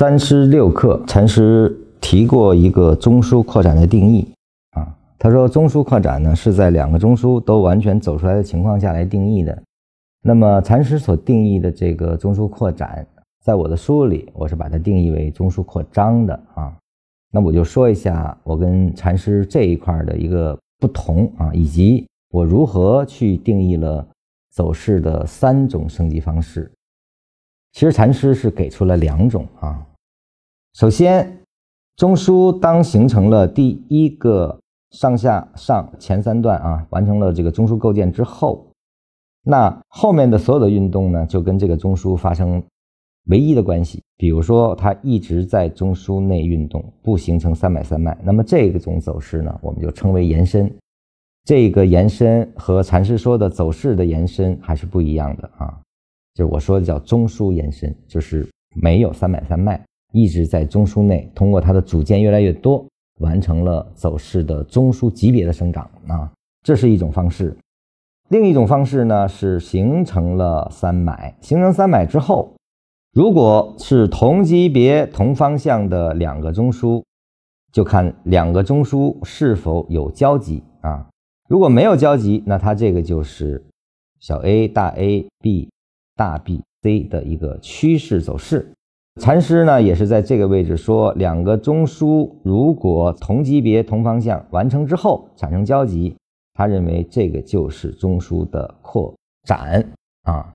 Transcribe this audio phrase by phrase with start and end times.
[0.00, 4.26] 三师六课，禅师提过一个中枢扩展的定义
[4.70, 4.96] 啊。
[5.18, 9.62] 他说，中枢扩展呢是在两个中枢都完全走出来的情况下来定义的。
[10.22, 13.06] 那么，禅师所定义的这个中枢扩展，
[13.44, 16.74] 在我的书里，我是把它定义为中枢扩张的啊。
[17.30, 24.08] 那我就说一下我跟禅师这一块的一个不同啊，以及我如何去定义了
[24.50, 26.72] 走势的三种升级方式。
[27.72, 29.86] 其实禅师是给出了两种啊。
[30.72, 31.40] 首先，
[31.96, 34.58] 中枢当形成了第一个
[34.92, 38.66] 上下上前三段啊，完成了这个中枢构建之后，
[39.42, 42.62] 那后面的所有的运动呢，就跟这个中枢发生
[43.26, 44.00] 唯一的关系。
[44.16, 50.72] 比如说，它一直在中枢内运动，不形成三买三脉，那么这个种走势呢，我们就称为延伸。
[51.44, 55.80] 这个延伸和禅师说的走势的延伸还是不一样的啊。
[56.34, 59.82] 就是我说的叫中枢延伸，就是没有三买三脉，
[60.12, 62.86] 一直在中枢内，通过它的组件越来越多，
[63.20, 66.30] 完成了走势的中枢级别的生长啊，
[66.62, 67.56] 这是一种方式。
[68.28, 72.54] 另一种方式呢是形成了三买，形成三买之后，
[73.12, 77.02] 如果是同级别同方向的两个中枢，
[77.72, 81.08] 就看两个中枢是否有交集啊。
[81.48, 83.64] 如果没有交集，那它这个就是
[84.18, 85.68] 小 a 大 A B。
[86.16, 88.70] 大 B C 的一个趋势走势，
[89.18, 96.16] 禅师呢也是在这个位置说，两个中枢如果同级别同方向完成之后产生交集，
[96.54, 99.12] 他认为这个就是中枢的扩
[99.44, 100.52] 展啊。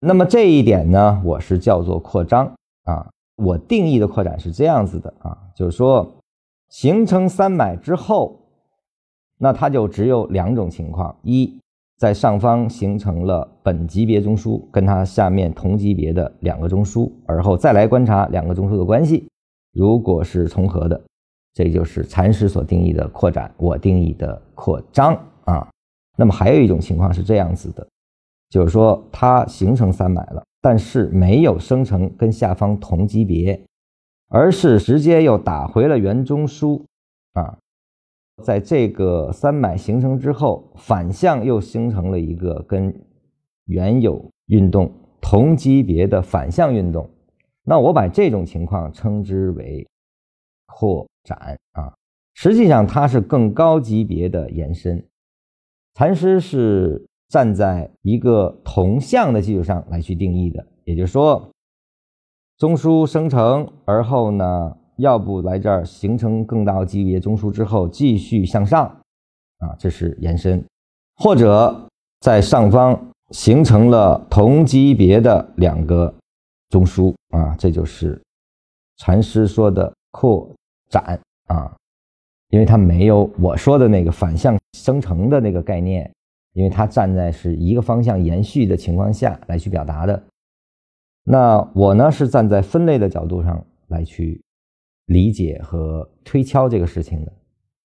[0.00, 2.52] 那么这一点呢，我是叫做扩张
[2.84, 3.08] 啊。
[3.36, 6.16] 我定义的扩展是这样子的啊，就是说
[6.68, 8.40] 形成三买之后，
[9.38, 11.58] 那它就只有两种情况：一。
[11.98, 19.28] 在上方形成了本级别中枢跟它下面同级别的两个中枢，而后再来观察两个中枢的关系，
[19.72, 21.00] 如果是重合的，
[21.52, 25.12] 这就是禅师所定义的扩展，我定义的扩张
[25.44, 25.68] 啊。
[26.16, 27.84] 那么还有一种情况是这样子的，
[28.48, 33.60] 就是说它形成三买了，但是没有生成跟下方同级别，
[34.28, 36.80] 而是直接又打回了原中枢
[37.32, 37.58] 啊。
[38.42, 42.94] 在这个三买形成之后，反向又形成了一个跟
[43.66, 44.90] 原有运动
[45.20, 47.08] 同级别的反向运动，
[47.64, 49.86] 那我把这种情况称之为
[50.66, 51.92] 扩展啊。
[52.34, 55.04] 实际上它是更高级别的延伸。
[55.94, 61.50] 禅师是站在一个同向的基础上来去定义的，也就是说，
[62.56, 64.76] 中枢生成而后呢。
[64.98, 68.84] 要不来这儿形成更大级别中枢之后继续向上，
[69.58, 70.60] 啊，这是延伸；
[71.16, 71.88] 或者
[72.20, 73.00] 在上方
[73.30, 76.12] 形成了同级别的两个
[76.70, 78.20] 中枢，啊，这就是
[78.96, 80.52] 禅师说的扩
[80.90, 81.72] 展啊，
[82.50, 86.12] 因为它没有我说的那个反向生成的那个概念，
[86.54, 90.20] 因为它站在是一个方向延续的情况下来去表达的。
[91.22, 94.40] 那我呢是站在分类的角度上来去。
[95.08, 97.32] 理解和推敲这个事情的，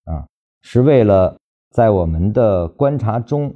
[0.06, 0.28] 啊，
[0.62, 1.38] 是为了
[1.72, 3.56] 在我们的观察中，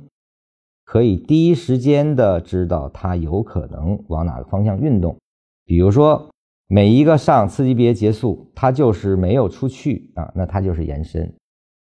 [0.85, 5.17] 可以第一时间的知道它有可能往哪个方向运动。
[5.65, 6.29] 比如说，
[6.67, 11.31] 每一个上次级别结束，它就是没有出去啊，那它就是延伸。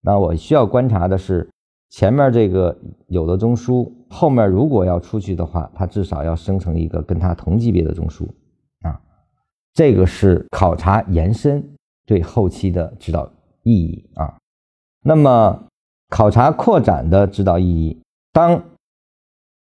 [0.00, 1.46] 那我需要观察的是，
[1.90, 2.74] 前面这个
[3.08, 8.26] 有的中枢，后面如果要出去的话，它至少要生成一个跟它同级别的中枢
[8.80, 8.98] 啊。
[9.74, 11.62] 这个是考察延伸
[12.06, 13.30] 对后期的指导
[13.62, 14.36] 意义啊。
[15.02, 15.66] 那么
[16.08, 18.00] 考察扩展的指导意义，
[18.32, 18.62] 当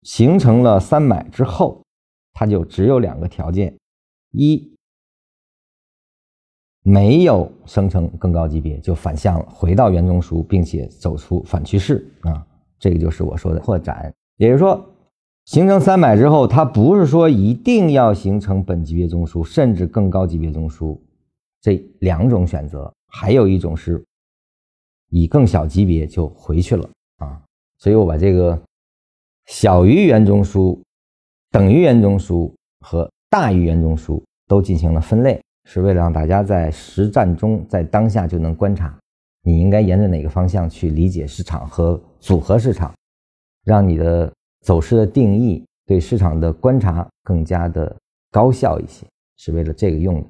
[0.01, 1.81] 形成了三买之后，
[2.33, 3.77] 它就只有两个条件：
[4.31, 4.75] 一，
[6.83, 12.45] 没有生成更高级别，就反向了，回到原中枢，并且走出反趋势啊。
[12.79, 14.89] 这个就是我说的扩展，也就是说。
[15.45, 20.97] 形成三买之后，它不是说一定要形成本级别中枢，甚至更高级别中枢，
[21.63, 23.99] 这两种选择，还有一种是
[25.09, 26.87] 以更小级别就回去了
[27.17, 27.41] 啊。
[27.79, 28.61] 所以我把这个
[29.47, 30.79] 小于原中枢、
[31.49, 38.95] 等于原中枢和大于原中枢都进行了分类，是为了让大家在实战中在当下就能观察，
[39.41, 42.93] 你应该沿着哪个方向去理解市场和组合市场，
[43.63, 44.31] 让你的。
[44.63, 47.93] 走势的定义对市场的观察更加的
[48.31, 49.05] 高效一些，
[49.35, 50.27] 是为了这个用的。